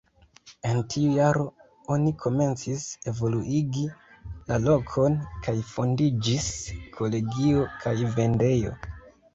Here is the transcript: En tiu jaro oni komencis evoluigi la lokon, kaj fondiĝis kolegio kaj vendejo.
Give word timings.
En 0.67 0.77
tiu 0.93 1.09
jaro 1.17 1.43
oni 1.95 2.13
komencis 2.23 2.87
evoluigi 3.13 3.85
la 4.49 4.61
lokon, 4.65 5.19
kaj 5.47 5.57
fondiĝis 5.77 6.51
kolegio 6.99 7.69
kaj 7.85 7.97
vendejo. 8.21 8.77